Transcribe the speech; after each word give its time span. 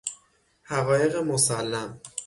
حقایق 0.63 1.15
مسلم 1.15 2.01